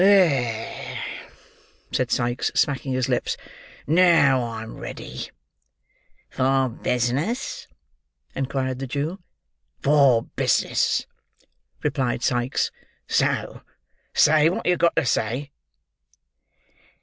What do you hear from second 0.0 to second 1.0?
"There,"